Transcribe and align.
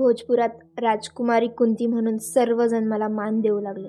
भोजपुरात 0.00 0.48
राजकुमारी 0.78 1.48
कुंती 1.48 1.86
म्हणून 1.86 2.18
सर्वजण 2.18 2.84
मला 2.84 3.08
मान 3.08 3.40
देऊ 3.40 3.60
लागले. 3.60 3.88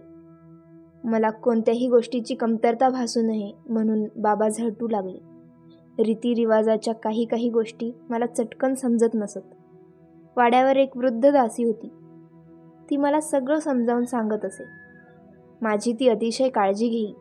मला 1.04 1.30
कोणत्याही 1.30 1.90
गोष्टीची 1.90 2.36
कमतरता 2.36 2.90
भासू 2.90 3.22
नये 3.22 3.52
म्हणून 3.70 4.04
बाबा 4.16 4.50
झटू 4.50 4.88
लागले. 4.88 5.18
रीतिरिवाजाच्या 6.04 6.94
काही 6.94 7.26
काही 7.26 7.50
गोष्टी 7.50 7.92
मला 8.10 8.26
चटकन 8.26 8.74
समजत 8.74 9.08
नसत. 9.14 9.40
वाड्यावर 10.38 10.76
एक 10.76 10.98
वृद्ध 10.98 11.32
दासी 11.32 11.64
होती. 11.64 11.90
ती 12.90 12.98
मला 12.98 13.22
सगळं 13.22 13.60
समजावून 13.60 14.06
सांगत 14.06 14.46
असे. 14.46 14.64
माझी 15.62 15.94
ती 15.94 16.08
अतिशय 16.08 16.50
काळजी 16.50 16.88
घेई. 16.88 17.14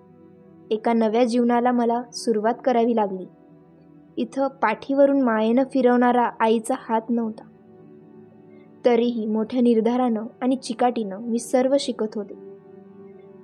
एका 0.71 0.93
नव्या 0.93 1.25
जीवनाला 1.25 1.73
मला 1.73 2.03
सुरुवात 2.13 2.55
करावी 2.65 2.97
लागली. 2.97 3.27
इथं 4.17 4.49
पाठीवरून 4.49 5.23
मायेनं 5.23 5.65
फिरवणारा 5.65 6.31
आईचा 6.41 6.75
हात 6.79 7.03
नव्हता. 7.11 7.50
तरीही 8.85 9.27
मोठ्या 9.27 9.61
निर्धारानं 9.61 10.27
आणि 10.41 10.57
चिकाटीनं 10.57 11.19
मी 11.21 11.39
सर्व 11.39 11.77
शिकत 11.81 12.07
होते. 12.15 12.35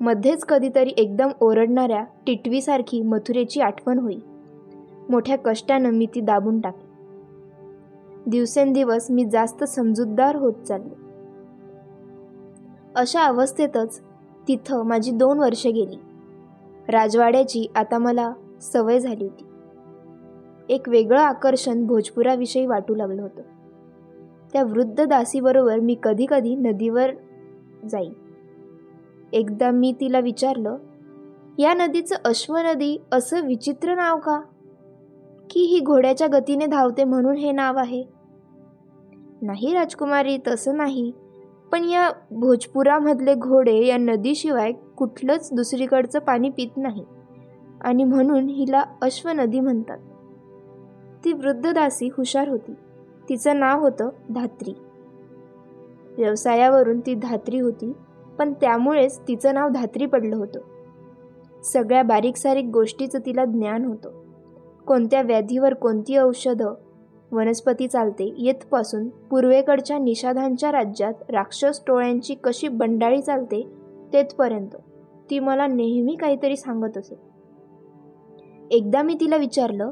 मध्येच 0.01 0.45
कधीतरी 0.45 0.91
एकदम 0.97 1.29
ओरडणाऱ्या 1.41 2.05
टिटवीसारखी 2.27 3.03
मथुरेची 3.03 3.61
आठवण 3.61 3.99
होई. 3.99 4.19
मोठ्या 5.09 5.39
कष्टानं 5.39 5.91
मी 5.91 6.07
ती 6.07 6.21
दाबून 6.21 6.61
टाकली. 6.61 6.87
दिवसेंदिवस 8.27 9.11
मी 9.11 9.25
जास्त 9.25 9.65
समजूतदार 9.65 10.37
होत 10.37 10.55
चालले. 10.55 10.95
अशा 12.95 13.23
अवस्थेतच 13.23 14.01
तिथं 14.49 14.85
माझी 14.85 15.11
दोन 15.11 15.39
वर्षे 15.39 15.71
गेली. 15.71 15.97
राजवाड्याची 16.89 17.67
आता 17.75 17.99
मला 17.99 18.33
सवय 18.61 18.99
झाली 18.99 19.25
होती. 19.25 19.45
एक 20.69 20.89
वेगळं 20.89 21.21
आकर्षण 21.21 21.87
भोजपुराविषयी 21.87 22.67
वाटू 22.67 22.95
लागलं 22.95 23.23
होतं. 23.23 23.43
त्या 24.53 24.63
वृद्ध 24.63 25.05
दासीबरोबर 25.05 25.81
मी 25.81 25.97
कधी 26.03 26.27
कधी 26.29 26.55
नदीवर 26.55 27.11
जाई 27.91 28.11
एकदा 29.33 29.71
मी 29.71 29.93
तिला 29.93 30.19
विचारलं 30.19 30.77
या 31.59 31.75
नदीचं 31.75 32.17
अश्वनदी 32.25 33.03
असं 33.13 33.47
विचित्र 33.47 33.95
नाव 33.95 34.19
का? 34.19 34.41
की 35.51 35.61
ही 35.61 35.81
घोड्याच्या 35.81 36.29
गतीने 36.33 36.67
धावते 36.67 37.05
म्हणून 37.05 37.37
हे 37.37 37.53
नाव 37.53 37.79
आहे? 37.79 38.05
नाही 39.43 39.75
राजकुमारी 39.75 40.39
तसं 40.47 40.77
नाही. 40.77 41.13
पण 41.73 41.85
या 41.85 42.11
भोजपुरामधले 42.31 43.35
घोडे 43.35 43.87
या 43.87 43.97
नदीशिवाय 43.97 44.73
कुठलंच 44.73 45.49
दुसरीकडचं 45.53 46.19
पाणी 46.19 46.49
पित 46.49 46.77
नाही. 46.77 47.05
आणि 47.81 48.05
म्हणून 48.05 48.49
हिला 48.49 48.85
अश्वनदी 49.03 49.61
म्हणतात. 49.61 49.99
ती 51.25 51.33
वृद्ध 51.33 51.73
दासी 51.73 52.07
हुशार 52.07 52.49
होती. 52.49 52.73
तिचं 53.29 53.61
नाव 53.61 53.81
होतं 53.81 54.09
धात्री. 54.31 54.75
व्यवसायावरून 56.19 57.01
ती 57.01 57.15
धात्री 57.15 57.61
होती 57.61 57.93
पण 58.39 58.53
त्यामुळेच 58.53 59.21
तिचं 59.29 59.55
नाव 59.55 59.69
धात्री 59.69 60.07
पडलं 60.07 60.37
होतं. 60.37 60.61
सगळ्या 61.65 62.03
बारीक 62.03 62.37
सारीक 62.37 62.65
गोष्टीचं 62.73 63.19
तिला 63.27 63.45
ज्ञान 63.45 63.85
होतं. 63.85 64.23
कोणत्या 64.87 65.23
व्याधीवर 65.23 65.75
कोणती 65.75 66.17
औषधं 66.17 66.75
वनस्पती 67.33 67.89
चालते 67.89 68.35
येथपासून 68.39 69.09
पूर्वेकडच्या 69.09 69.99
निषाधांच्या 69.99 70.73
राज्यात 70.73 71.15
राक्षस 71.29 71.81
टोळ्यांची 71.87 72.35
कशी 72.35 72.69
बंडाळी 72.69 73.23
चालते 73.23 73.69
तेथपर्यंत. 74.13 74.77
ती 75.31 75.39
मला 75.39 75.67
नेहमी 75.67 76.15
काहीतरी 76.15 76.57
सांगत 76.57 76.99
असे. 76.99 77.19
एकदा 78.71 79.03
मी 79.03 79.15
तिला 79.15 79.37
विचारलं 79.37 79.91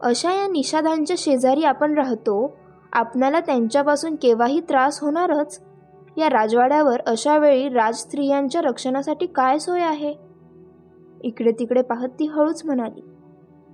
अशा 0.00 0.32
या 0.32 0.46
निषाधांच्या 0.46 1.16
शेजारी 1.18 1.62
आपण 1.62 1.94
राहतो 1.94 2.56
आपणाला 2.92 3.40
त्यांच्यापासून 3.40 4.14
केव्हाही 4.14 4.60
त्रास 4.60 5.00
होणारच. 5.02 5.62
या 6.16 6.28
राजवाड्यावर 6.28 7.00
अशा 7.06 7.38
वेळी 7.38 7.68
राजस्त्रियांच्या 7.68 8.60
रक्षणासाठी 8.60 9.26
काय 9.26 9.58
सोय 9.58 9.80
आहे? 9.80 10.14
इकडे 11.24 11.52
तिकडे 11.52 11.82
पाहत 11.82 12.08
ती 12.08 12.26
हळूच 12.26 12.62
म्हणाली 12.64 13.04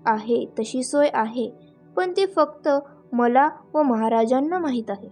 आहे 0.06 0.46
तशी 0.58 0.82
सोय 0.82 1.08
आहे 1.14 1.50
पण 1.96 2.12
ती 2.12 2.26
फक्त 2.26 2.68
मला 3.12 3.48
व 3.74 3.82
महाराजांना 3.82 4.58
माहीत 4.58 4.90
आहे. 4.90 5.08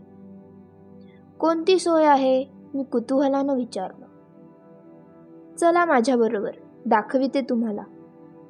कोणती 1.38 1.78
सोय 1.78 2.04
आहे? 2.04 2.44
मी 2.74 2.82
कुतूहलानं 2.82 3.54
विचारलं. 3.54 4.06
चला 5.56 5.84
माझ्याबरोबर 5.84 6.50
दाखविते 6.86 7.40
तुम्हाला. 7.40 7.82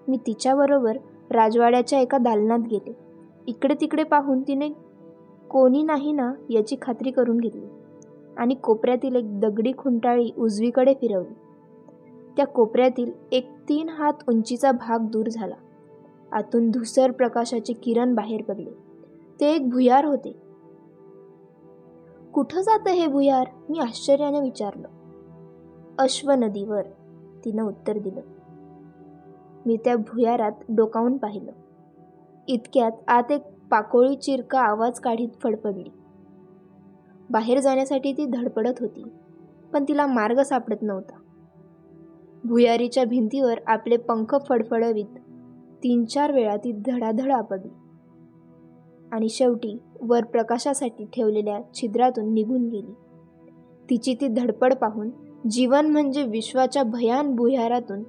मी 0.09 0.17
तिच्याबरोबर 0.17 0.97
राजवाड्याच्या 1.33 2.01
एका 2.01 2.19
दालनात 2.19 2.59
गेले. 2.59 2.97
इकडे 3.47 3.75
तिकडे 3.81 4.03
पाहून 4.03 4.43
तिने 4.43 4.69
कोणी 5.51 5.83
नाही 5.83 6.13
ना 6.13 6.33
याची 6.51 6.77
खात्री 6.83 7.11
करून 7.11 7.39
घेतली. 7.39 7.67
आणि 8.37 8.55
कोपऱ्यातील 8.55 9.17
एक 9.17 9.41
दगडी 9.41 9.73
खुंटाळी 9.79 10.31
उजवीकडे 10.39 10.95
फिरवली. 10.95 11.35
त्या 12.37 12.47
कोपऱ्यातील 12.47 13.11
एक 13.33 13.51
तीन 13.69 13.89
हात 13.89 14.13
उंचीचा 14.29 14.73
भाग 14.73 14.99
दूर 15.01 15.29
झाला. 15.29 15.55
आतून 16.33 16.71
धुसर 16.71 17.11
प्रकाशाचे 17.11 17.73
किरण 17.73 18.15
बाहेर 18.15 18.43
पडले. 18.43 18.71
ते 19.41 19.53
एक 19.53 19.71
भुयार 19.71 20.05
होते. 20.05 20.37
कुठं 22.35 22.61
जातं 22.61 22.91
हे 22.91 23.07
भुयार? 23.07 23.47
मी 23.71 23.79
आश्चर्याने 23.79 24.41
विचारलं. 24.41 24.89
अश्व 25.99 26.33
नदीवर 26.33 26.83
तिनं 27.45 27.65
उत्तर 27.65 27.99
दिलं. 27.99 28.21
मी 29.67 29.77
त्या 29.77 29.97
भुयारात 29.97 30.53
डोकावून 30.69 31.17
पाहिलं. 31.17 31.53
इतक्यात 32.49 32.93
आत 33.09 33.31
एक 33.31 33.43
पाकोळी 33.71 34.15
चिरका 34.17 34.61
आवाज 34.61 35.01
काढीत 35.01 35.29
फडफडली. 35.43 35.91
बाहेर 37.31 37.61
जाण्यासाठी 37.61 38.13
ती 38.13 38.25
धडपडत 38.27 38.81
होती 38.81 39.05
पण 39.73 39.85
तिला 39.89 40.07
मार्ग 40.07 40.43
सापडत 40.43 40.83
नव्हता. 40.83 41.19
भुयारीच्या 42.45 43.05
भिंतीवर 43.05 43.59
आपले 43.67 43.97
पंख 43.97 44.35
फडफडवीत 44.49 45.19
तीन 45.85 46.05
चार 46.05 46.33
वेळा 46.33 46.57
ती 46.57 46.73
धडाधड 46.87 47.31
आपडली 47.31 47.69
आणि 49.13 49.29
शेवटी 49.29 49.79
वर 50.01 50.25
प्रकाशासाठी 50.25 51.05
ठेवलेल्या 51.05 51.59
छिद्रातून 51.75 52.33
निघून 52.35 52.69
गेली. 52.69 52.95
तिची 53.91 54.15
ती 54.15 54.29
धडपड 54.29 54.75
पाहून 54.75 55.11
जीवन 55.51 55.87
म्हणजे 55.87 56.23
विश्वाच्या 56.23 56.83
भयान 56.83 57.35
भुयारातून 57.35 58.03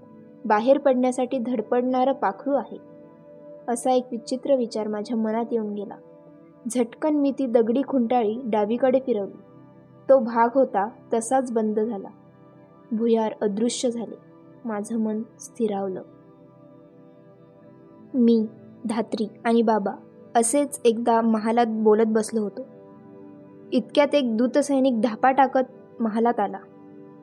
बाहेर 0.46 0.78
पडण्यासाठी 0.78 1.38
धडपडणारं 1.38 2.12
पाखरू 2.12 2.54
आहे. 2.54 2.78
असा 3.68 3.92
एक 3.92 4.08
विचित्र 4.12 4.56
विचार 4.56 4.88
माझ्या 4.88 5.18
मनात 5.18 5.46
येऊन 5.52 5.74
गेला. 5.74 5.96
झटकन 6.76 7.16
मी 7.16 7.32
ती 7.32 7.46
दगडी 7.46 7.82
खुंटाळी 7.88 8.42
डावीकडे 8.44 9.00
फिरवली. 9.00 9.38
तो 10.10 10.20
भाग 10.20 10.50
होता 10.54 10.90
तसाच 11.14 11.52
बंद 11.52 11.80
झाला. 11.80 12.08
भुयार 12.92 13.34
अदृश्य 13.42 13.92
झाले. 13.92 14.16
माझं 14.66 15.00
मन 15.00 15.22
स्थिरावलं. 15.40 16.02
मी 18.14 18.46
धात्री 18.86 19.28
आणि 19.46 19.62
बाबा 19.62 19.92
असेच 20.36 20.82
एकदा 20.86 21.22
महालात 21.22 21.66
बोलत 21.70 22.08
बसलो 22.08 22.42
होतो. 22.42 22.62
इतक्यात 23.72 24.16
एक 24.16 24.38
दूतसैनिक 24.38 25.02
धापा 25.02 25.32
टाकत 25.32 26.00
महालात 26.00 26.40
आला. 26.40 26.58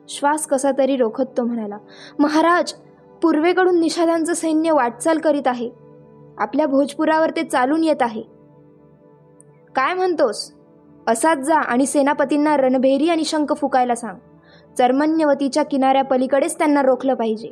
श्वास 0.09 0.47
कसा 0.47 0.71
तरी 0.77 0.97
रोखत 0.97 1.23
तो 1.37 1.43
म्हणाला 1.43 1.77
महाराज 2.19 2.73
पूर्वेकडून 3.21 3.79
निषादांचं 3.79 4.33
सैन्य 4.33 4.71
वाटचाल 4.71 5.17
करीत 5.17 5.47
आहे. 5.47 5.71
आपल्या 6.37 6.65
भोजपुरावर 6.65 7.29
ते 7.29 7.43
चालून 7.43 7.83
येत 7.83 8.01
आहे. 8.01 8.21
काय 9.75 9.93
म्हणतोस? 9.93 10.53
असाच 11.07 11.37
जा 11.37 11.55
आणि 11.55 11.85
सेनापतींना 11.85 12.57
रणभेरी 12.57 13.09
आणि 13.09 13.23
शंख 13.23 13.53
फुकायला 13.53 13.95
सांग. 13.95 14.17
चर्मन्यवतीच्या 14.77 15.63
किनाऱ्या 15.63 16.03
पलीकडेच 16.03 16.57
त्यांना 16.57 16.81
रोखलं 16.81 17.13
पाहिजे. 17.13 17.51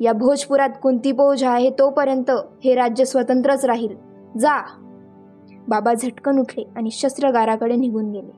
या 0.00 0.12
भोजपुरात 0.12 0.68
कोणती 0.82 1.12
बोज 1.12 1.44
आहे 1.44 1.70
तोपर्यंत 1.70 2.30
हे 2.64 2.74
राज्य 2.74 3.04
स्वतंत्रच 3.04 3.64
राहील. 3.64 3.96
जा. 4.38 4.62
बाबा 5.68 5.94
झटकन 5.94 6.38
उठले 6.38 6.64
आणि 6.76 6.90
शस्त्रगाराकडे 6.90 7.76
निघून 7.76 8.12
गेले. 8.12 8.32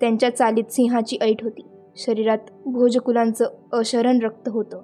त्यांच्या 0.00 0.36
चालीत 0.36 0.64
सिंहाची 0.70 1.18
ऐट 1.22 1.42
होती. 1.42 1.66
शरीरात 1.96 2.38
भोजकुलांचं 2.66 3.44
अशरण 3.72 4.18
रक्त 4.22 4.48
होतं. 4.48 4.82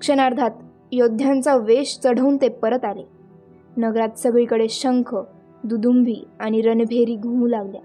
क्षणार्धात 0.00 0.50
योद्ध्यांचा 0.92 1.56
वेश 1.56 1.98
चढवून 2.04 2.36
ते 2.36 2.48
परत 2.48 2.84
आले. 2.84 3.02
नगरात 3.76 4.18
सगळीकडे 4.18 4.66
शंख 4.68 5.16
दुदुंबी 5.64 6.24
आणि 6.40 6.60
रणभेरी 6.60 7.16
घुमू 7.16 7.46
लागल्या. 7.46 7.80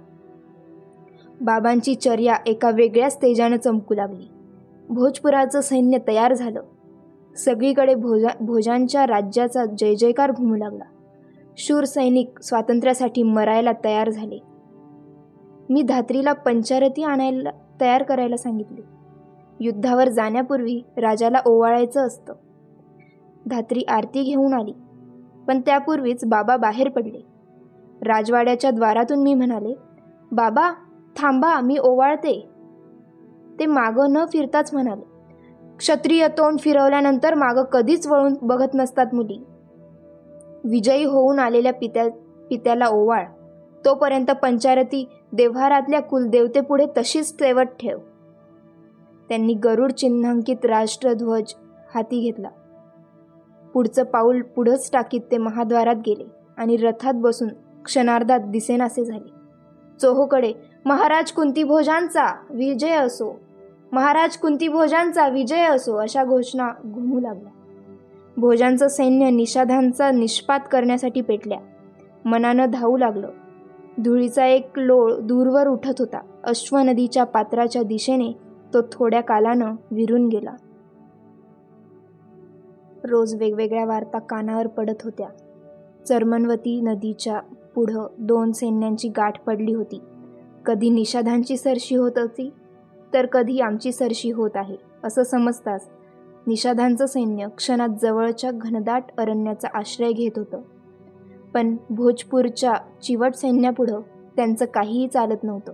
बाबांची 1.42 1.96
चर्या 1.96 2.36
एका 2.46 2.70
वेगळ्याच 2.70 3.18
तेजानं 3.18 3.58
चमकू 3.58 3.94
लागली. 3.94 4.30
भोजपुराचं 4.90 5.62
सैन्य 5.62 5.98
तयार 6.08 6.34
झालं. 6.34 6.62
सगळीकडे 7.38 7.96
भोजा 7.96 8.28
भोजांच्या 8.40 9.08
राज्याचा 9.08 9.66
जय 9.66 9.96
जयकार 9.96 10.32
घुमू 10.32 10.56
लागला. 10.56 10.84
शूर 11.58 11.84
सैनिक 11.84 12.40
स्वातंत्र्यासाठी 12.44 13.24
मरायला 13.24 13.72
तयार 13.84 14.10
झाले. 14.10 14.40
मी 15.70 15.82
धात्रीला 15.82 16.34
पंचारती 16.34 17.04
आणायला 17.04 17.50
तयार 17.82 18.04
करायला 18.04 18.38
सांगितले. 18.38 18.82
युद्धावर 19.60 20.10
जाण्यापूर्वी 20.10 20.82
राजाला 20.98 21.42
ओवाळायचं 21.46 22.08
असतं. 22.08 22.34
धात्री 23.48 23.82
आरती 23.88 24.24
घेऊन 24.24 24.54
आली. 24.54 24.74
पण 25.48 25.62
त्यापूर्वीच 25.62 26.26
बाबा 26.26 26.58
बाहेर 26.58 26.90
पडले. 26.90 27.26
राजवाड्याच्या 28.06 28.72
द्वारातून 28.72 29.20
मी 29.20 29.34
म्हणाले 29.34 29.74
बाबा 30.32 30.72
थांबा 31.18 31.60
मी 31.60 31.78
ओवाळते. 31.78 32.50
ते 33.60 33.66
मागं 33.66 34.14
न 34.14 34.26
फिरताच 34.26 34.74
म्हणाले 34.74 35.14
क्षत्रिय 35.78 36.28
तोंड 36.28 36.60
फिरवल्यानंतर 36.60 37.34
मागं 37.34 37.64
कधीच 37.64 38.08
वळून 38.08 38.34
बघत 38.42 38.70
नसतात 38.74 39.06
मुली. 39.14 39.44
विजयी 40.64 41.04
होऊन 41.04 41.40
आलेल्या 41.40 41.74
पित्या 41.74 42.10
पित्याला 42.50 42.88
ओवाळ. 42.88 43.26
तोपर्यंत 43.86 44.32
पंचारती 44.32 45.10
देव्हारातल्या 45.34 46.02
कुलदेवतेपुढे 46.02 46.86
तशीच 46.98 47.34
तेवत 47.34 47.76
ठेव. 47.80 47.98
त्यांनी 49.30 49.54
गरुड 49.54 49.92
चिन्हांकित 49.92 50.66
राष्ट्रध्वज 50.66 51.54
हाती 51.96 52.20
घेतला. 52.20 52.50
पुढचं 53.74 54.04
पाऊल 54.04 54.42
पुढंच 54.42 54.90
टाकीत 54.94 55.22
ते 55.32 55.38
महाद्वारात 55.38 55.96
गेले 56.06 56.26
आणि 56.58 56.78
रथात 56.78 57.14
बसून 57.16 57.50
क्षणार्धात 57.86 58.40
दिसेनासे 58.40 59.06
झाले. 59.06 59.30
चोहोकडे 60.02 60.54
महाराज 60.86 61.32
कुंतीभोजांचा 61.32 62.26
विजय 62.50 62.92
असो 62.92 63.40
महाराज 63.92 64.38
कुंतीभोजांचा 64.38 65.28
विजय 65.28 65.62
असो 65.62 65.96
अशा 65.96 66.24
घोषणा 66.24 66.70
घुमू 66.86 67.20
लागल्या. 67.20 67.52
भोजांचं 68.38 68.88
सैन्य 68.88 69.30
निषाधांचा 69.30 70.12
निष्पात 70.12 70.60
करण्यासाठी 70.72 71.22
पेटल्या. 71.22 71.58
मनानं 72.26 72.66
धावू 72.70 72.98
लागलं. 72.98 73.30
धुळीचा 74.04 74.46
एक 74.46 74.70
लोळ 74.78 75.14
दूरवर 75.14 75.68
उठत 75.68 75.94
होता. 76.00 76.22
अश्व 76.44 76.78
नदीच्या 76.78 77.24
पात्राच्या 77.24 77.84
दिशेने 77.84 78.43
तो 78.74 78.82
थोड्या 78.92 79.22
कालानं 79.22 79.76
विरून 79.92 80.28
गेला. 80.28 80.54
रोज 83.04 83.36
वेगवेगळ्या 83.36 83.86
वार्ता 83.86 84.20
कानावर 84.20 84.68
पडत 84.68 85.04
होत्या. 85.04 85.28
चर्मनवती 86.08 86.82
नदीच्या 86.82 87.40
पुढं 87.76 88.08
दोन 88.18 88.52
सैन्यांची 88.52 89.10
गाठ 89.10 89.44
पडली 89.44 89.74
होती. 89.74 90.02
कधी 90.66 90.90
निषाधांची 90.90 91.58
सरशी 91.58 91.96
होत 91.96 92.12
होती 92.18 92.54
तर 93.14 93.26
कधी 93.26 93.60
आमची 93.60 93.92
सरशी 93.92 94.32
होत 94.32 94.52
आहे 94.56 94.76
असं 95.04 95.24
समजताच 95.24 95.90
निषाधांचं 96.48 97.06
सैन्य 97.06 97.48
क्षणात 97.58 97.90
जवळच्या 98.02 98.52
घनदाट 98.52 99.04
अरण्याचा 99.18 99.68
आश्रय 99.74 100.12
घेत 100.12 100.32
होतं. 100.36 100.62
पण 101.54 101.76
भोजपूरच्या 101.90 102.74
चिवट 103.04 103.34
सैन्यापुढं 103.34 104.00
त्यांचं 104.36 104.66
काहीही 104.66 105.08
चालत 105.08 105.44
नव्हतं. 105.44 105.74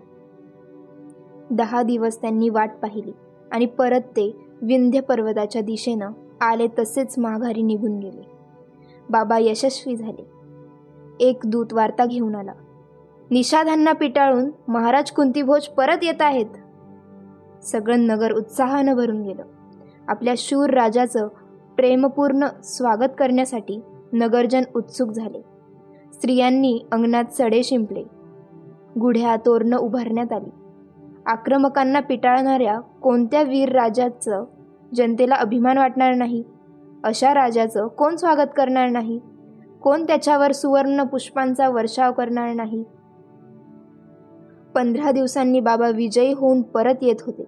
दहा 1.49 1.83
दिवस 1.83 2.21
त्यांनी 2.21 2.49
वाट 2.49 2.71
पाहिली 2.81 3.11
आणि 3.51 3.65
परत 3.65 4.01
ते 4.01 4.45
विंध्य 4.61 4.99
पर्वताच्या 4.99 5.61
दिशेनं 5.61 6.11
आले 6.41 6.67
तसेच 6.79 7.19
माघारी 7.19 7.61
निघून 7.61 7.99
गेले. 7.99 8.21
बाबा 9.09 9.37
यशस्वी 9.39 9.95
झाले. 9.95 10.25
एक 11.19 11.39
दूत 11.45 11.73
वार्ता 11.73 12.05
घेऊन 12.05 12.35
आला. 12.35 12.51
निषाधांना 13.31 13.91
पिटाळून 13.91 14.51
महाराज 14.67 15.11
कुंतीभोज 15.11 15.67
परत 15.67 15.97
येत 16.03 16.21
आहेत. 16.21 16.45
सगळं 17.63 17.99
नगर 17.99 18.31
उत्साहानं 18.31 18.95
भरून 18.95 19.21
गेलं. 19.21 19.43
आपल्या 20.07 20.33
शूर 20.37 20.69
राजाचं 20.69 21.27
प्रेमपूर्ण 21.77 22.47
स्वागत 22.63 23.09
करण्यासाठी 23.17 23.81
नगरजन 24.13 24.63
उत्सुक 24.75 25.09
झाले. 25.09 25.41
स्त्रियांनी 26.13 26.85
अंगणात 26.91 27.25
सडे 27.31 27.63
शिंपले. 27.63 28.03
गुढ्या 28.99 29.35
तोरणं 29.45 29.77
उभारण्यात 29.77 30.33
आली. 30.33 30.49
आक्रमकांना 31.29 31.99
पिटाळणाऱ्या 31.99 32.79
कोणत्या 32.79 33.41
वीर 33.41 33.71
राजाचं 33.71 34.45
जनतेला 34.93 35.35
अभिमान 35.35 35.77
वाटणार 35.77 36.13
नाही? 36.13 36.43
अशा 37.03 37.33
राजाचं 37.33 37.87
कोण 37.87 38.15
स्वागत 38.15 38.47
करणार 38.57 38.89
नाही? 38.89 39.19
कोण 39.81 40.03
त्याच्यावर 40.03 40.51
सुवर्ण 40.51 41.03
पुष्पांचा 41.03 41.69
वर्षाव 41.69 42.11
करणार 42.11 42.53
नाही? 42.53 42.83
पंधरा 44.75 45.11
दिवसांनी 45.11 45.59
बाबा 45.59 45.89
विजयी 45.89 46.33
होऊन 46.33 46.61
परत 46.61 46.95
येत 47.01 47.15
होते. 47.25 47.43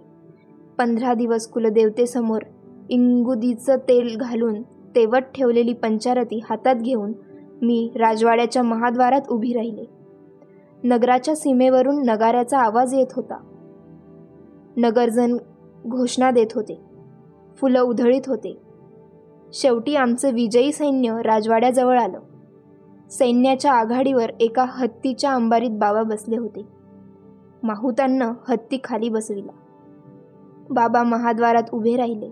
पंधरा 0.77 1.13
दिवस 1.13 1.47
कुलदेवतेसमोर 1.47 2.41
इंगुदीचं 2.89 3.77
तेल 3.77 4.17
घालून 4.19 4.61
तेवत 4.95 5.31
ठेवलेली 5.35 5.73
पंचारती 5.73 6.41
हातात 6.49 6.75
घेऊन 6.75 7.13
मी 7.61 7.91
राजवाड्याच्या 7.95 8.63
महाद्वारात 8.63 9.21
उभी 9.29 9.53
राहिले. 9.53 9.85
नगराच्या 10.83 11.35
सीमेवरून 11.35 12.05
नगाऱ्याचा 12.05 12.59
आवाज 12.59 12.93
येत 12.93 13.13
होता. 13.15 13.37
नगरजन 14.77 15.37
घोषणा 15.87 16.31
देत 16.31 16.47
होते. 16.55 16.81
फुलं 17.55 17.81
उधळीत 17.81 18.21
होते. 18.27 18.57
शेवटी 19.53 19.95
आमचं 19.95 20.33
विजयी 20.33 20.71
सैन्य 20.71 21.21
राजवाड्याजवळ 21.21 21.99
आलं. 21.99 22.19
सैन्याच्या 23.11 23.73
आघाडीवर 23.73 24.31
एका 24.39 24.65
हत्तीच्या 24.69 25.33
अंबारीत 25.33 25.69
बाबा 25.69 26.03
बसले 26.03 26.37
होते. 26.37 26.67
माहुतांना 27.63 28.33
हत्ती 28.49 28.77
खाली 28.83 29.09
बसविला. 29.09 29.51
बाबा 30.69 31.03
महाद्वारात 31.03 31.63
उभे 31.73 31.95
राहिले. 31.95 32.29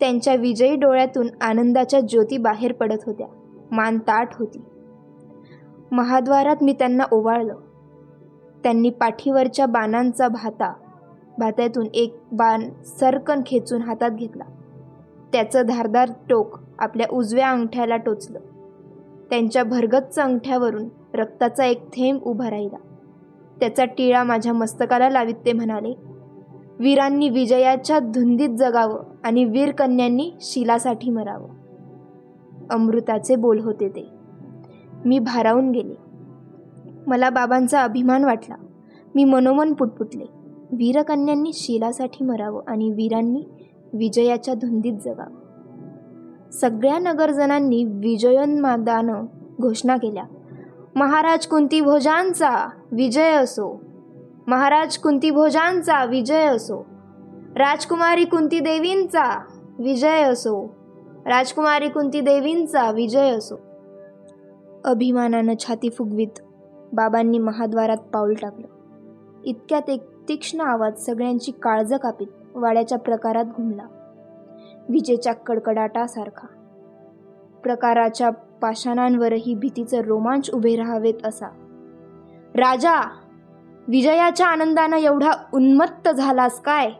त्यांच्या 0.00 0.34
विजयी 0.34 0.76
डोळ्यातून 0.76 1.28
आनंदाच्या 1.40 2.00
ज्योती 2.00 2.38
बाहेर 2.38 2.72
पडत 2.72 2.98
होत्या. 3.06 3.26
मान 3.70 3.98
ताट 3.98 4.28
होती. 4.34 4.58
महाद्वारात 5.92 6.56
मी 6.62 6.72
त्यांना 6.72 7.04
ओवाळलं. 7.12 7.54
त्यांनी 8.64 8.90
पाठीवरच्या 8.90 9.66
बाणांचा 9.66 10.28
भाता 10.28 10.72
भात्यातून 11.38 11.86
एक 11.94 12.16
बाण 12.32 12.68
सरकन 12.84 13.40
खेचून 13.46 13.82
हातात 13.82 14.10
घेतला. 14.10 14.44
त्याचं 15.32 15.62
धारदार 15.68 16.10
टोक 16.30 16.58
आपल्या 16.78 17.06
उजव्या 17.12 17.50
अंगठ्याला 17.50 17.96
टोचलं. 17.96 18.38
त्यांच्या 19.30 19.64
भरगच्च 19.64 20.18
अंगठ्यावरून 20.18 20.88
रक्ताचा 21.14 21.64
एक 21.64 21.88
थेंब 21.88 22.20
उभा 22.22 22.50
राहिला. 22.50 22.76
त्याचा 23.60 23.84
टिळा 23.84 24.22
माझ्या 24.22 24.52
मस्तकाला 24.52 25.10
लावित 25.10 25.34
ते 25.46 25.52
म्हणाले 25.52 25.94
वीरांनी 26.78 27.28
विजयाच्या 27.28 27.98
धुंदीत 27.98 28.48
जगावं 28.48 29.00
आणि 29.24 29.44
वीरकन्यांनी 29.44 30.32
शिलासाठी 30.40 31.10
मरावं. 31.10 31.48
अमृताचे 32.70 33.36
बोल 33.36 33.60
होते 33.60 33.88
ते. 33.88 34.08
मी 35.04 35.18
भारावून 35.18 35.70
गेले. 35.70 35.94
मला 37.06 37.30
बाबांचा 37.30 37.82
अभिमान 37.82 38.24
वाटला. 38.24 38.54
मी 39.14 39.24
मनोमन 39.24 39.72
पुटपुटले. 39.72 40.37
वीरकन्यांनी 40.72 41.50
शिलासाठी 41.54 42.24
मरावं 42.24 42.60
आणि 42.66 42.90
वीरांनी 42.90 43.42
विजयाच्या 43.92 44.54
धुंदीत 44.54 44.92
जगावं. 45.04 45.48
सगळ्या 46.50 46.98
नगरजनांनी 46.98 47.84
विजयोन्मादानं 47.84 49.24
घोषणा 49.60 49.96
केल्या. 49.96 50.24
महाराज 50.94 51.46
कुंती 51.46 51.80
भोजांचा 51.80 52.70
विजय 52.92 53.32
असो. 53.32 53.80
महाराज 54.46 54.98
कुंती 54.98 55.30
भोजांचा 55.30 56.04
विजय 56.04 56.46
असो. 56.46 56.86
राजकुमारी 57.56 58.24
कुंती 58.24 58.60
देवींचा 58.60 59.42
विजय 59.78 60.22
असो. 60.22 60.74
राजकुमारी 61.26 61.88
कुंती 61.88 62.20
देवींचा 62.20 62.90
विजय 62.90 63.30
असो. 63.30 63.56
अभिमानानं 64.84 65.54
छाती 65.60 65.90
फुगवीत 65.90 66.40
बाबांनी 66.92 67.38
महाद्वारात 67.38 67.96
पाऊल 67.96 68.34
टाकलं. 68.34 68.66
इतक्यात 69.44 69.90
एक 69.90 70.17
तीक्ष्ण 70.28 70.60
आवाज 70.60 70.98
सगळ्यांची 71.06 71.52
काळज 71.52 71.94
कापीत 71.94 72.26
वाड्याच्या 72.54 72.98
प्रकारात 72.98 73.44
घुमला. 73.44 73.86
विजेच्या 74.88 75.32
कडकडाटासारखा. 75.32 76.46
प्रकाराच्या 77.62 78.30
पाषाणांवरही 78.30 79.54
भीतीचं 79.54 80.00
रोमांच 80.00 80.50
उभे 80.50 80.76
राहावेत 80.76 81.14
असा. 81.24 81.46
राजा 82.54 83.00
विजयाच्या 83.88 84.46
आनंदानं 84.46 84.96
एवढा 84.96 85.32
उन्मत्त 85.54 86.08
झालास 86.08 86.60
काय? 86.60 86.90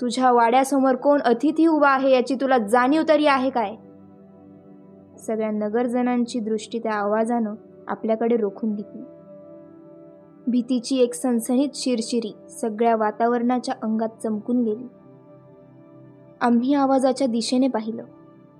तुझ्या 0.00 0.32
वाड्यासमोर 0.32 0.94
कोण 0.94 1.20
अतिथी 1.20 1.66
उभा 1.66 1.90
आहे 1.90 2.10
याची 2.10 2.34
तुला 2.34 2.58
जाणीव 2.58 3.02
तरी 3.08 3.26
आहे 3.26 3.50
काय? 3.50 3.74
सगळ्या 5.18 5.50
नगरजनांची 5.50 6.40
दृष्टी 6.40 6.78
त्या 6.78 6.94
आवाजानं 6.94 7.54
आपल्याकडे 7.88 8.36
रोखून 8.36 8.74
घेतली 8.74 9.15
भीतीची 10.48 10.96
एक 10.98 11.14
सनसनीत 11.14 11.68
शिरशिरी 11.74 12.34
सगळ्या 12.48 12.96
वातावरणाच्या 12.96 13.74
अंगात 13.82 14.08
चमकून 14.22 14.62
गेली. 14.62 14.86
आम्ही 16.40 16.74
आवाजाच्या 16.74 17.26
दिशेने 17.26 17.68
पाहिलं. 17.68 18.04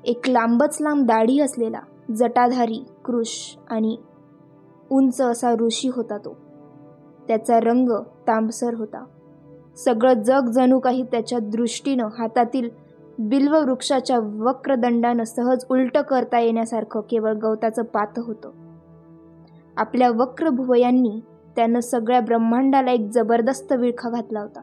एक 0.04 0.28
लांबच 0.28 0.78
लांब 0.80 1.06
दाढी 1.06 1.40
असलेला 1.40 1.80
जटाधारी 2.16 2.84
कृष 3.04 3.28
आणि 3.70 3.96
उंच 4.90 5.20
असा 5.20 5.52
ऋषी 5.52 5.88
होता 5.88 6.18
तो. 6.18 6.36
त्याचा 7.28 7.60
रंग 7.60 7.88
तांबसर 8.26 8.74
होता. 8.74 9.04
सगळं 9.76 10.12
जग 10.22 10.50
जणू 10.50 10.78
काही 10.78 11.02
त्याच्या 11.02 11.38
दृष्टीनं 11.38 12.08
हातातील 12.18 12.70
बिल्व 13.18 13.60
वृक्षाच्या 13.60 14.18
वक्रदंडानं 14.18 15.24
सहज 15.24 15.64
उलट 15.70 15.98
करता 15.98 16.40
येण्यासारखं 16.40 17.00
केवळ 17.00 17.32
गवताचं 17.32 17.82
पात 17.82 18.18
होतं. 18.18 18.50
आपल्या 19.76 20.10
वक्र 20.10 20.48
भुवयांनी 20.48 21.20
त्यानं 21.56 21.80
सगळ्या 21.80 22.20
ब्रह्मांडाला 22.20 22.90
एक 22.90 23.08
जबरदस्त 23.12 23.72
विळखा 23.72 24.10
घातला 24.10 24.40
होता. 24.40 24.60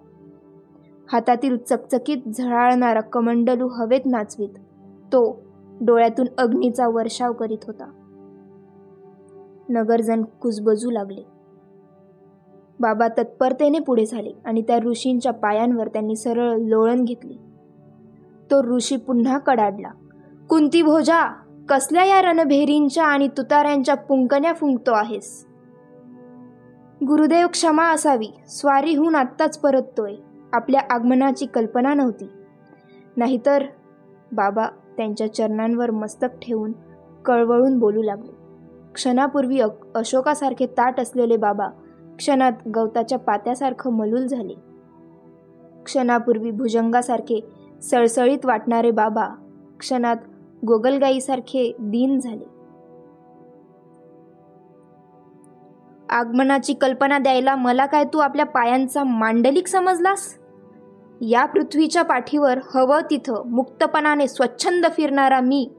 हातातील 1.12 1.58
चकचकीत 1.58 2.18
झळाळणारा 2.38 3.02
कमंडलू 3.02 3.68
हवेत 3.68 4.02
नाचवीत. 4.06 4.50
तो 5.06 5.42
डोळ्यातून 5.82 6.26
अग्नीचा 6.38 6.88
वर्षाव 6.88 7.34
करीत 7.34 7.58
होता. 7.68 7.92
नगरजन 9.70 10.24
कुजबजू 10.24 10.90
लागले. 10.90 11.22
बाबा 12.80 13.08
तत्परतेने 13.08 13.80
पुढे 13.80 14.06
झाले 14.06 14.32
आणि 14.46 14.62
त्या 14.62 14.80
ऋषींच्या 14.80 15.34
पायांवर 15.34 15.88
त्यांनी 15.88 16.16
सरळ 16.16 16.58
लोळण 16.58 17.04
घेतली. 17.04 17.38
तो 18.52 18.76
ऋषी 18.76 18.96
पुन्हा 18.96 19.38
कडाडला. 19.38 19.90
कुंती 20.50 20.82
भोजा 20.82 21.34
कसल्या 21.70 22.06
या 22.06 22.22
रणभेरींच्या 22.22 23.06
आणि 23.06 23.28
तुताऱ्यांच्या 23.28 23.96
पुंकण्या 23.96 24.54
फुंकतो 24.54 24.92
आहेस? 24.92 25.48
गुरुदेव 27.08 27.48
क्षमा 27.48 27.90
असावी 27.90 28.28
स्वारीहून 28.48 29.16
आत्ताच 29.16 29.58
परततोय 29.60 30.16
आपल्या 30.54 30.82
आगमनाची 30.90 31.46
कल्पना 31.46 31.94
नव्हती. 31.94 32.30
नाहीतर 33.18 33.64
बाबा 34.32 34.66
त्यांच्या 34.98 35.34
चरणांवर 35.34 35.92
मस्तक 35.92 36.28
ठेवून 36.42 36.72
कळवळून 37.26 37.80
बोलू 37.80 38.02
लागले. 38.02 38.32
क्षणापूर्वी 38.96 39.60
अशोकासारखे 39.96 40.66
ताट 40.66 41.00
असलेले 41.00 41.38
बाबा 41.38 41.68
क्षणात 42.18 42.52
गवताच्या 42.76 43.20
पात्यासारखं 43.20 43.92
मलूल 43.92 44.28
झाले. 44.28 44.54
क्षणापूर्वी 45.86 46.52
भुजंगासारखे 46.52 47.40
सळसळीत 47.82 48.46
वाटणारे 48.46 48.92
बाबा 48.92 49.28
क्षणात 49.80 50.18
गोगलगाईसारखे 50.68 51.76
दीन 51.80 52.20
झाले. 52.20 52.53
आगमनाची 56.14 56.74
कल्पना 56.74 57.20
द्यायला 57.20 57.56
मला 57.56 57.86
काय 57.86 58.04
तू 58.14 58.18
आपल्या 58.18 58.46
पायांचा 58.46 59.04
मांडलिक 59.04 59.68
समजलास? 59.68 60.40
या 61.22 61.46
पृथ्वीच्या 61.46 62.02
पाठीवर 62.02 62.60
हवं 62.74 63.02
तिथं 63.10 63.48
मुक्तपणाने 63.48 64.28
स्वच्छंद 64.28 64.86
फिरणारा 64.92 65.40
मी 65.40 65.72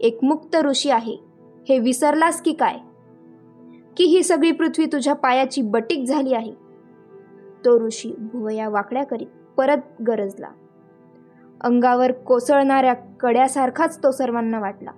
एक 0.00 0.18
मुक्त 0.22 0.56
ऋषी 0.56 0.90
आहे. 0.90 1.16
हे 1.68 1.78
विसरलास 1.78 2.42
की 2.42 2.52
काय? 2.52 2.76
की 3.96 4.04
ही 4.04 4.22
सगळी 4.22 4.52
पृथ्वी 4.52 4.86
तुझ्या 4.86 5.14
पायाची 5.14 5.62
बटीक 5.62 6.04
झाली 6.04 6.34
आहे? 6.34 6.52
तो 7.64 7.86
ऋषी 7.86 8.14
भुवया 8.18 8.68
वाकड्या 8.68 9.04
करीत 9.04 9.26
परत 9.56 10.02
गरजला. 10.06 10.48
अंगावर 11.60 12.12
कोसळणाऱ्या 12.12 12.94
कड्यासारखाच 12.94 14.02
तो 14.02 14.10
सर्वांना 14.10 14.60
वाटला. 14.60 14.90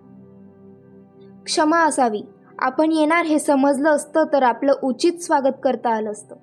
क्षमा 1.45 1.79
असावी 1.79 2.23
आपण 2.65 2.93
येणार 2.93 3.25
हे 3.27 3.39
समजलं 3.39 3.89
असतं 3.89 4.25
तर 4.33 4.43
आपलं 4.43 4.73
उचित 4.83 5.13
स्वागत 5.13 5.57
करता 5.63 5.91
आलं 5.91 6.11
असतं. 6.11 6.37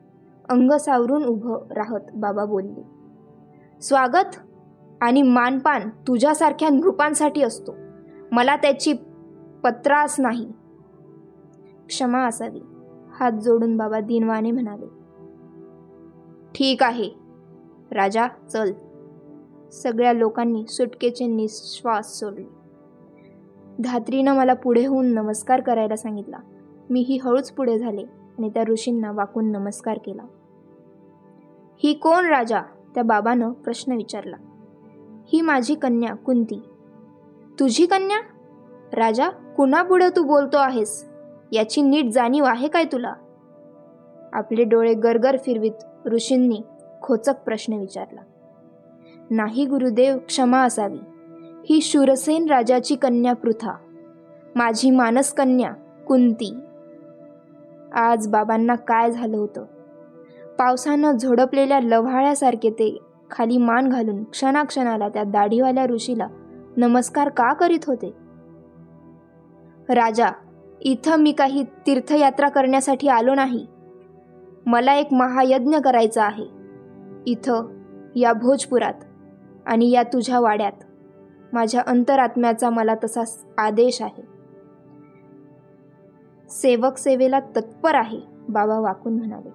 अंग 0.49 0.71
सावरून 0.71 1.25
उभं 1.25 1.67
राहत 1.71 1.99
बाबा 2.15 2.45
बोलले 2.45 2.83
स्वागत 3.81 4.35
आणि 5.01 5.21
मानपान 5.21 5.89
तुझ्यासारख्या 5.89 6.69
नृपांसाठी 6.69 7.41
असतो. 7.41 7.75
मला 8.31 8.55
त्याची 8.55 8.93
पत्रास 9.63 10.19
नाही. 10.19 10.51
क्षमा 11.87 12.25
असावी 12.25 12.61
हात 13.19 13.31
जोडून 13.31 13.77
बाबा 13.77 13.99
दिनवाने 13.99 14.51
म्हणाले 14.51 14.87
ठीक 16.55 16.83
आहे 16.83 17.09
राजा 17.91 18.27
चल. 18.27 18.71
सगळ्या 19.71 20.13
लोकांनी 20.13 20.65
सुटकेचे 20.67 21.25
निश्वास 21.25 22.19
सोडले. 22.19 22.60
धात्रीनं 23.79 24.35
मला 24.35 24.53
पुढे 24.53 24.85
होऊन 24.85 25.05
नमस्कार 25.05 25.61
करायला 25.61 25.95
सांगितला. 25.95 26.37
मीही 26.89 27.17
हळूच 27.17 27.51
पुढे 27.51 27.77
झाले 27.77 28.01
आणि 28.37 28.49
त्या 28.49 28.63
ऋषींना 28.63 29.11
वाकून 29.11 29.51
नमस्कार 29.51 29.97
केला. 29.97 30.23
ही 31.83 31.93
कोण 31.93 32.25
राजा? 32.25 32.61
त्या 32.95 33.03
बाबानं 33.03 33.51
प्रश्न 33.51 33.91
विचारला. 33.91 34.35
ही 35.33 35.41
माझी 35.41 35.75
कन्या 35.75 36.15
कुंती. 36.15 36.63
तुझी 37.59 37.85
कन्या? 37.85 38.17
राजा 38.93 39.29
कुणापुढे 39.29 40.09
तू 40.15 40.23
बोलतो 40.23 40.57
आहेस? 40.57 41.09
याची 41.51 41.81
नीट 41.81 42.05
जाणीव 42.11 42.43
आहे 42.43 42.67
काय 42.67 42.83
तुला? 42.83 43.13
आपले 44.33 44.63
डोळे 44.63 44.93
गरगर 44.93 45.37
फिरवीत 45.37 46.07
ऋषींनी 46.07 46.61
खोचक 47.01 47.33
प्रश्न 47.45 47.73
विचारला. 47.73 48.21
नाही 49.29 49.65
गुरुदेव 49.65 50.17
क्षमा 50.17 50.63
असावी. 50.63 50.99
ही 51.69 51.81
शूरसेन 51.81 52.49
राजाची 52.49 52.95
कन्या 52.95 53.33
पृथा. 53.33 53.71
माझी 54.55 54.91
मानस 54.91 55.33
कन्या 55.33 55.71
कुंती. 56.07 56.55
आज 57.93 58.27
बाबांना 58.27 58.75
काय 58.75 59.11
झालं 59.11 59.37
होतं? 59.37 59.65
पावसानं 60.59 61.17
झोडपलेल्या 61.17 61.79
लव्हाळ्यासारखे 61.79 62.69
ते 62.69 62.99
खाली 63.31 63.57
मान 63.57 63.89
घालून 63.89 64.23
क्षणाक्षणाला 64.23 65.09
त्या 65.09 65.23
दाढीवाल्या 65.23 65.85
ऋषीला 65.85 66.27
नमस्कार 66.77 67.29
का 67.29 67.53
करीत 67.53 67.79
होते? 67.87 68.13
राजा 69.89 70.27
इथं 70.81 71.15
मी 71.15 71.31
काही 71.31 71.63
तीर्थयात्रा 71.63 72.49
करण्यासाठी 72.49 73.07
आलो 73.07 73.35
नाही. 73.35 73.67
मला 74.65 74.93
एक 74.93 75.13
महायज्ञ 75.13 75.77
करायचा 75.77 76.23
आहे. 76.23 76.45
इथं 77.25 77.65
या 78.15 78.33
भोजपुरात 78.33 78.93
आणि 79.65 79.91
या 79.91 80.03
तुझ्या 80.03 80.39
वाड्यात. 80.39 80.71
माझ्या 81.53 81.81
अंतरात्म्याचा 81.87 82.69
मला 82.69 82.95
तसा 83.03 83.21
आदेश 83.57 84.01
आहे. 84.01 84.21
सेवक 86.49 86.97
सेवेला 86.97 87.39
तत्पर 87.39 87.95
आहे 87.95 88.19
बाबा 88.49 88.79
वाकून 88.79 89.13
म्हणाले. 89.13 89.49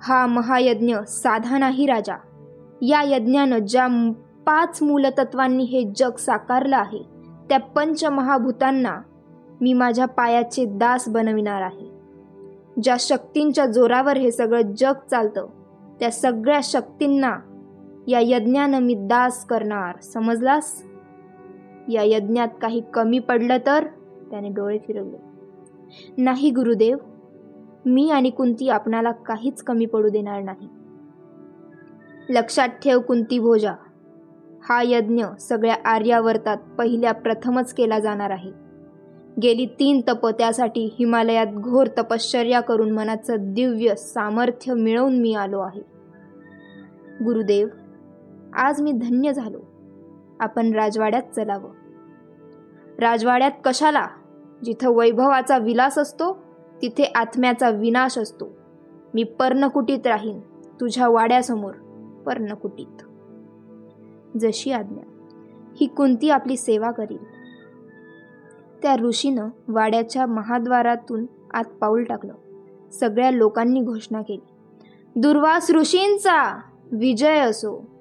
हा 0.00 0.26
महायज्ञ 0.26 0.96
साधा 1.08 1.58
नाही 1.58 1.86
राजा. 1.86 2.16
या 2.82 3.02
यज्ञानं 3.16 3.58
ज्या 3.58 4.12
पाच 4.46 4.82
मूलतत्वांनी 4.82 5.64
हे 5.64 5.92
जग 5.96 6.16
साकारलं 6.16 6.76
आहे 6.76 7.02
त्या 7.48 7.58
पंचमहाभूतांना 7.60 9.00
मी 9.60 9.72
माझ्या 9.72 10.06
पायाचे 10.06 10.64
दास 10.64 11.08
बनविणार 11.08 11.62
आहे. 11.62 11.92
ज्या 12.82 12.96
शक्तींच्या 12.98 13.66
जोरावर 13.66 14.16
हे 14.16 14.30
सगळं 14.30 14.62
जग 14.62 14.92
चालतं 15.10 15.46
त्या 16.00 16.10
सगळ्या 16.10 16.60
शक्तींना 16.62 17.36
या 18.08 18.20
यज्ञानं 18.22 18.82
मी 18.82 18.94
दास 18.94 19.44
करणार. 19.44 20.00
समजलास? 20.00 20.84
या 21.88 22.02
यज्ञात 22.02 22.48
काही 22.62 22.82
कमी 22.94 23.18
पडलं 23.18 23.56
तर? 23.66 23.84
त्याने 24.30 24.48
डोळे 24.48 24.78
फिरवले. 24.78 25.16
नाही 26.18 26.50
गुरुदेव. 26.50 26.96
मी 27.86 28.10
आणि 28.10 28.30
कुंती 28.30 28.68
आपणाला 28.68 29.12
काहीच 29.12 29.62
कमी 29.62 29.86
पडू 29.86 30.08
देणार 30.08 30.42
नाही. 30.42 30.68
लक्षात 32.28 32.68
ठेव 32.68 33.00
कुंती 33.00 33.38
भोजा. 33.38 33.72
हा 34.68 34.82
यज्ञ 34.84 35.24
सगळ्या 35.40 35.76
आर्यावर्तात 35.84 36.56
पहिल्या 36.78 37.12
प्रथमच 37.12 37.74
केला 37.74 37.98
जाणार 37.98 38.30
आहे. 38.30 38.50
गेली 39.42 39.66
तीन 39.66 40.00
तप 40.08 40.26
त्यासाठी 40.26 40.96
हिमालयात 40.98 41.46
घोर 41.46 41.86
तपश्चर्या 41.86 42.60
करून 42.60 42.90
मनाचं 42.90 43.36
दिव्य 43.40 43.94
सामर्थ्य 43.94 44.74
मिळवून 44.74 45.20
मी 45.20 45.34
आलो 45.34 45.60
आहे. 45.60 45.80
गुरुदेव 47.24 47.68
आज 48.54 48.80
मी 48.80 48.92
धन्य 48.92 49.32
झालो. 49.32 49.58
आपण 50.40 50.72
राजवाड्यात 50.72 51.22
चलावं. 51.22 51.70
राजवाड्यात 52.98 53.50
कशाला? 53.64 54.06
जिथं 54.64 54.96
वैभवाचा 54.96 55.58
विलास 55.58 55.98
असतो 55.98 56.38
तिथे 56.82 57.12
आत्म्याचा 57.14 57.70
विनाश 57.70 58.18
असतो. 58.18 58.56
मी 59.14 59.22
पर्णकुटीत 59.22 60.06
राहीन 60.06 60.40
तुझ्या 60.80 61.08
वाड्यासमोर 61.08 61.72
पर्णकुटीत. 62.26 63.02
जशी 64.38 64.72
आज्ञा 64.72 65.26
ही 65.80 65.86
कुंती 65.86 66.30
आपली 66.30 66.56
सेवा 66.56 66.90
करील. 66.90 67.24
त्या 68.82 68.96
ऋषीनं 68.96 69.48
वाड्याच्या 69.68 70.26
महाद्वारातून 70.26 71.26
आत 71.54 71.64
पाऊल 71.64 72.04
टाकलं. 72.04 72.34
सगळ्या 72.92 73.30
लोकांनी 73.30 73.80
घोषणा 73.80 74.22
केली. 74.22 74.46
दुर्वास 75.20 75.70
ऋषींचा 75.70 76.60
विजय 76.92 77.38
असो 77.38 77.91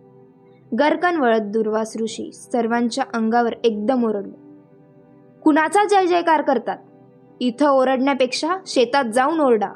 गरकन 0.79 1.15
वळत 1.15 1.41
दुर्वास 1.41 1.97
ऋषी 2.01 2.31
सर्वांच्या 2.31 3.03
अंगावर 3.13 3.53
एकदम 3.63 4.03
ओरडले. 4.03 4.51
कुणाचा 5.43 5.87
जय 5.87 6.07
जयकार 6.07 6.41
करतात? 6.41 6.77
इथं 7.39 7.69
ओरडण्यापेक्षा 7.69 8.57
शेतात 8.67 9.05
जाऊन 9.05 9.39
ओरडा. 9.39 9.69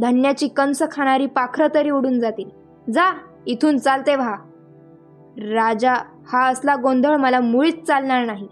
धान्याची 0.00 0.48
कंस 0.48 0.82
खाणारी 0.92 1.26
पाखरं 1.26 1.66
तरी 1.74 1.90
उडून 1.90 2.20
जातील. 2.20 2.48
जा 2.92 3.14
इथून 3.46 3.78
चालते 3.78 4.16
व्हा 4.16 4.34
राजा 5.38 5.94
हा 6.32 6.48
असला 6.48 6.74
गोंधळ 6.74 7.16
मला 7.16 7.40
मुळीच 7.40 7.86
चालणार 7.86 8.24
नाही. 8.24 8.48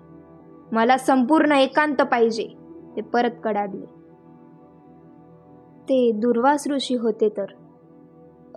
मला 0.72 0.96
संपूर्ण 0.96 1.52
एकांत 1.52 1.96
पाहिजे. 1.96 2.48
ते 2.96 3.00
परत 3.00 3.30
कडाडले. 3.44 3.86
ते 5.82 6.12
दुर्वास 6.12 6.68
ऋषी 6.70 6.94
होते 6.94 7.28
तर. 7.28 7.46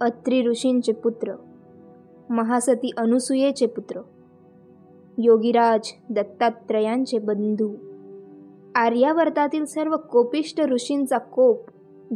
अत्री 0.02 0.48
ऋषींचे 0.48 0.92
पुत्र. 0.92 1.34
महासती 2.30 2.92
अनुसूयेचे 2.98 3.66
पुत्र. 3.66 4.02
योगीराज 5.18 5.92
दत्तात्रयांचे 6.10 7.20
बंधू. 7.20 7.76
आर्यावर्तातील 8.76 9.66
सर्व 9.66 9.98
कोपिष्ट 9.98 10.62
ऋषींचा 10.62 11.18
कोप 11.18 11.66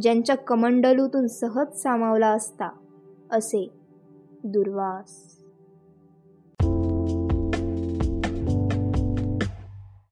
ज्यांच्या 0.02 0.36
कमंडलूतून 0.36 1.26
सहज 1.26 1.76
सामावला 1.82 2.28
असता 2.28 2.68
असे 3.30 3.68
दुर्वास. 4.44 5.33